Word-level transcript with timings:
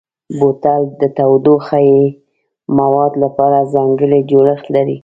بوتل 0.37 0.81
د 1.01 1.03
تودوخهيي 1.17 2.03
موادو 2.77 3.21
لپاره 3.25 3.69
ځانګړی 3.73 4.19
جوړښت 4.31 4.65
لري. 4.75 4.97